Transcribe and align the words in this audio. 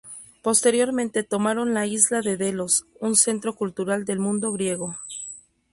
Posteriormente 0.41 1.21
tomaron 1.21 1.75
la 1.75 1.85
isla 1.85 2.21
de 2.21 2.35
Delos, 2.35 2.87
un 2.99 3.15
centro 3.15 3.53
cultural 3.53 4.03
del 4.03 4.17
mundo 4.17 4.51
griego. 4.51 4.97